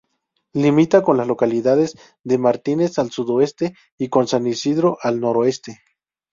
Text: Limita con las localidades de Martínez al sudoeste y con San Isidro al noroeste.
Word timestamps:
Limita 0.55 1.03
con 1.03 1.17
las 1.17 1.27
localidades 1.27 1.95
de 2.23 2.39
Martínez 2.39 2.97
al 2.97 3.11
sudoeste 3.11 3.75
y 3.99 4.09
con 4.09 4.27
San 4.27 4.47
Isidro 4.47 4.97
al 5.03 5.19
noroeste. 5.19 5.79